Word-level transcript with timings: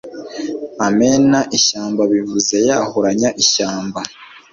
amena 0.87 1.39
ishyamba 1.57 2.01
bivuze 2.11 2.55
yahuranya 2.67 3.29
ishyamba 3.43 3.99